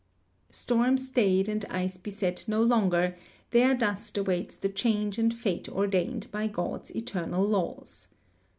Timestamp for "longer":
2.63-3.15